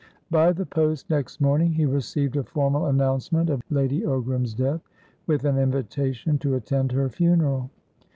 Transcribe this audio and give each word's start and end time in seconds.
By 0.31 0.51
the 0.51 0.65
post 0.65 1.11
next 1.11 1.39
morning, 1.39 1.73
he 1.73 1.85
received 1.85 2.35
a 2.35 2.43
formal 2.43 2.87
announcement 2.87 3.51
of 3.51 3.61
Lady 3.69 4.01
Ogram's 4.01 4.55
death, 4.55 4.81
with 5.27 5.45
an 5.45 5.59
invitation 5.59 6.39
to 6.39 6.55
attend 6.55 6.91
her 6.93 7.07
funeral. 7.07 7.69